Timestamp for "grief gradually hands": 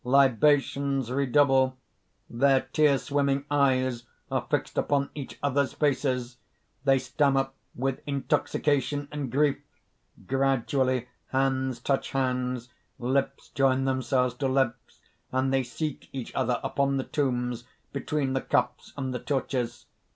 9.31-11.79